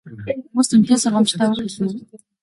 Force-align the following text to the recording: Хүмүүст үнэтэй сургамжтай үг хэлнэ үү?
Хүмүүст 0.45 0.73
үнэтэй 0.75 0.97
сургамжтай 1.01 1.47
үг 1.51 1.57
хэлнэ 1.59 1.87
үү? 1.93 1.99